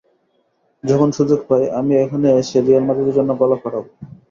[0.83, 3.85] যখন সুযোগ পাই আমি এখানে এসে রিয়াল মাদ্রিদের জন্য গলা ফাটাব।